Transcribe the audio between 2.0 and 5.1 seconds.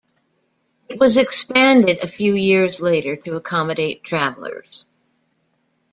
few years later to accommodate travelers.